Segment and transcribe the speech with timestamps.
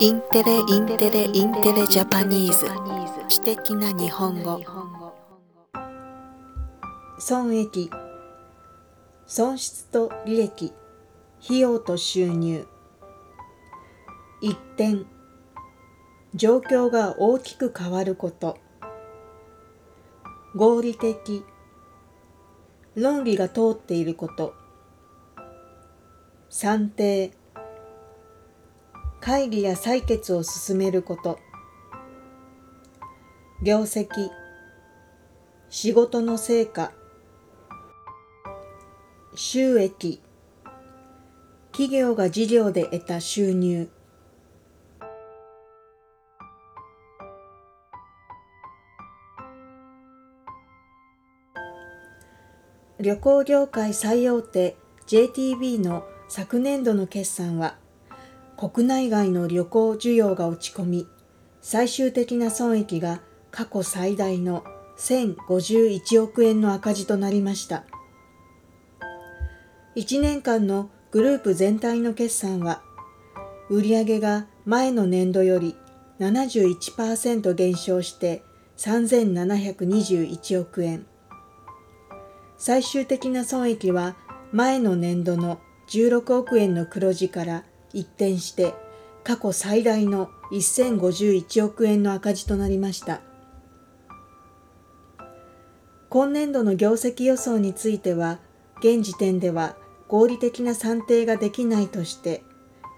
[0.00, 2.66] インテレインテレインテレジャパニーズ。
[3.28, 4.60] 知的な日本語。
[7.18, 7.90] 損益。
[9.26, 10.72] 損失と利益。
[11.44, 12.64] 費用と収入。
[14.40, 15.04] 一点。
[16.32, 18.56] 状況が大きく変わること。
[20.54, 21.44] 合理的。
[22.94, 24.54] 論理が通っていること。
[26.48, 27.32] 算定。
[29.28, 31.38] 会議や採決を進めること。
[33.62, 34.30] 業績
[35.68, 36.92] 仕事の成果。
[39.34, 40.22] 収益
[41.72, 43.90] 企業が事業で得た収入。
[52.98, 57.76] 旅行業界最大手 JTB の昨年度の決算は
[58.58, 61.06] 国内外の旅行需要が落ち込み
[61.60, 63.20] 最終的な損益が
[63.52, 64.64] 過去最大の
[64.98, 67.84] 1051億円の赤字となりました。
[69.94, 72.82] 1年間のグループ全体の決算は
[73.70, 75.76] 売上が前の年度より
[76.18, 78.42] 71%減少して
[78.76, 81.06] 3721億円。
[82.56, 84.16] 最終的な損益は
[84.50, 88.74] 前の年度の16億円の黒字から一転して
[89.24, 93.20] 過去最大の1051億円の赤字となりました。
[96.10, 98.38] 今年度の業績予想については
[98.78, 99.76] 現時点では
[100.08, 102.42] 合理的な算定ができないとして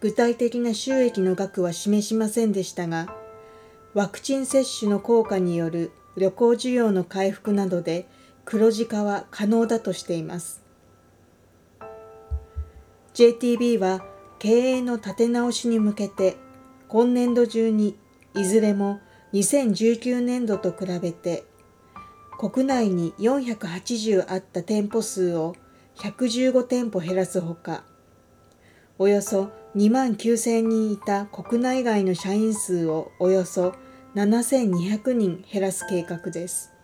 [0.00, 3.14] 具体的な収益の額は示しませんでしたが
[3.94, 8.08] ワクチン接種の効果による旅行需要の回復などで
[8.44, 10.62] 黒字化は可能だとしています。
[13.14, 14.04] JTB は
[14.38, 16.36] 経営の立て直しに向けて
[16.88, 17.96] 今年度中に
[18.34, 19.00] いずれも
[19.32, 21.44] 2019年度と比べて
[22.38, 25.56] 国内に480あった店舗数を
[25.96, 27.84] 115店舗減らすほか
[28.98, 33.74] およそ2万9000人いた国内外の社員数をおよそ
[34.14, 36.75] 7200人減らす計画です。